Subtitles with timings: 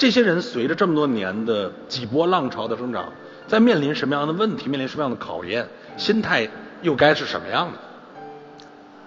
[0.00, 3.12] 这些人随着这么多年的几波浪潮的生长，
[3.46, 6.48] 在面临什么样的问题，面临什么样的考验，心态
[6.80, 7.78] 又该是什么样的？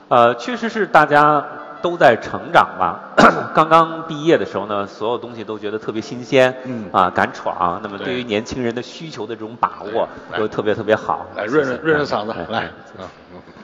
[0.10, 1.44] 呃，确实是大家
[1.82, 3.10] 都在成长吧。
[3.56, 6.88] 刚刚毕业的时候呢，所有东西都觉得特别新鲜，嗯。
[6.92, 7.80] 啊，敢闯。
[7.82, 8.20] 那么对对。
[8.20, 10.38] 于年轻人的需求的这种把握，来。
[10.38, 11.26] 都特别特别好。
[11.36, 12.60] 来润润润润嗓子哎，来。
[12.60, 13.04] 哎。
[13.04, 13.10] 啊，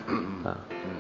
[0.08, 0.99] 嗯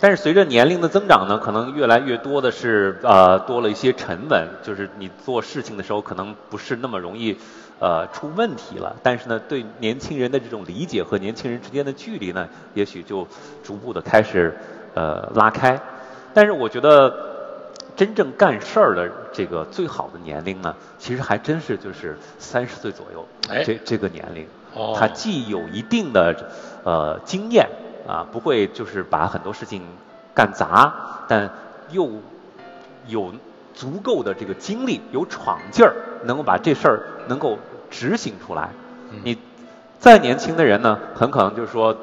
[0.00, 7.36] 但是随着年龄的增长呢，可能越来越多的是呃多了一些沉稳，就是你做事情的时候可能不是那么容易
[7.80, 8.94] 呃出问题了。
[9.02, 13.26] 但是呢，对年轻人的这种理解和年轻人之间的距离呢，也许就
[13.64, 14.56] 逐步的开始
[14.94, 15.80] 呃拉开。
[16.32, 17.12] 但是我觉得
[17.96, 24.46] 真正干事儿的这个最好的年龄呢，其实还真是就是三十岁左右，哎这这个年龄。
[24.74, 26.36] 哦他既有一定的
[26.84, 27.68] 呃经验
[28.08, 29.82] 啊，不会就是把很多事情
[30.34, 30.92] 干砸，
[31.28, 31.50] 但
[31.90, 32.10] 又
[33.06, 33.32] 有
[33.74, 37.58] 足够的这个精力，有闯劲儿，能够把这事儿能够
[37.90, 38.70] 执行出来。
[39.12, 39.38] 嗯你
[40.00, 41.96] 再年轻的人呢，很可能就是说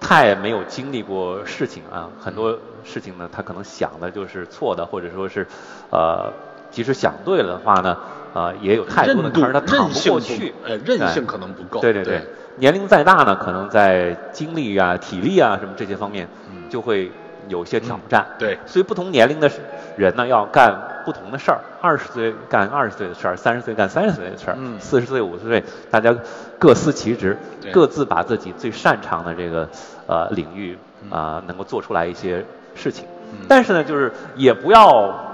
[0.00, 5.46] 太没有经历过事情啊，很多事情呢，他可能想的就是错的，或者说是
[5.90, 6.32] 呃，
[6.70, 7.96] 即使想对了的话呢，
[8.34, 12.26] 呃，也有太多的坎儿他扛不过去，呃，韧哎性可能不够，对对对，
[12.60, 17.10] 年龄再大呢，可能在精力啊、体力啊什么这些方面，嗯就会
[17.48, 18.24] 有一些挑战。
[18.38, 19.50] 对所以不同年龄的
[19.96, 21.58] 人呢，要干不同的事儿。
[21.80, 26.14] 二十岁干二十岁的事儿，三十岁干三十岁的事儿，嗯四十岁、五十岁，大家
[26.58, 27.36] 各司其职，
[27.72, 29.66] 各自把自己最擅长的这个
[30.06, 32.44] 呃领域嗯啊、能够做出来一些
[32.74, 33.06] 事情。
[33.32, 35.29] 嗯但是呢，就是也不要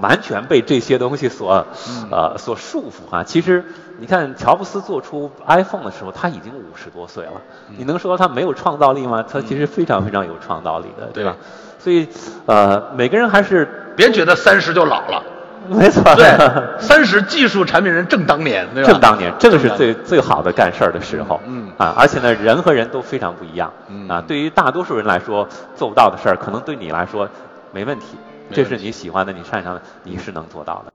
[0.00, 3.22] 完全被这些东西所、嗯呃所束缚啊。
[3.24, 3.64] 其实
[3.98, 7.32] 你看，乔布斯做出 iPhone 的时候，他已经五十多岁了。
[7.68, 9.24] 嗯你能说他没有创造力吗？
[9.30, 11.36] 他其实非常非常有创造力的，对吧？
[11.78, 12.08] 所以
[12.46, 15.22] 呃，每个人还是别觉得三十就老了，
[15.68, 18.90] 没错，对，三十技术产品人正当年，对吧？
[18.90, 21.40] 正当年，这个是最最好的干事儿的时候。
[21.46, 23.72] 嗯啊，而且呢，人和人都非常不一样。
[23.88, 27.28] 嗯啊，对于大多数人来说做不到的事儿，可能对你来说。
[27.72, 28.18] 没问题
[28.52, 30.92] 这是你喜欢的，你擅长的，你是能做到的。